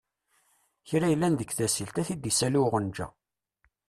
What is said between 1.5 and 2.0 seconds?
tasilt,